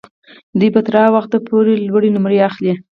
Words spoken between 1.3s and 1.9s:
پورې